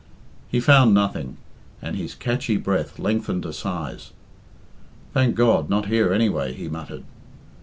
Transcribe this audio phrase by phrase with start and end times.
[0.49, 1.37] He found nothing,
[1.79, 4.13] and his catchy breathing lengthened to sighs.
[5.13, 7.03] "Thank God, not here, anyway!" he muttered.